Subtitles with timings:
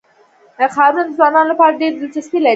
[0.75, 2.49] ښارونه د ځوانانو لپاره ډېره دلچسپي لري.